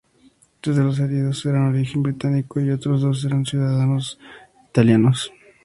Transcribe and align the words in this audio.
Dos 0.63 0.75
de 0.77 0.83
los 0.83 0.99
heridos 0.99 1.45
eran 1.45 1.65
de 1.71 1.77
origen 1.77 2.01
británico 2.01 2.59
y 2.59 2.71
otros 2.71 3.01
dos 3.03 3.23
eran 3.23 3.45
ciudadanos 3.45 4.17
italianos. 4.69 5.31